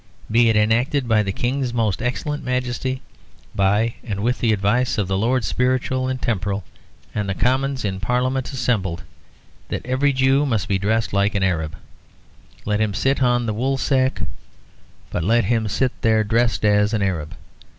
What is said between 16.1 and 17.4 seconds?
dressed as an Arab.